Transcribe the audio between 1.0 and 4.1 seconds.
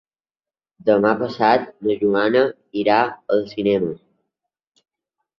passat na Joana irà al cinema.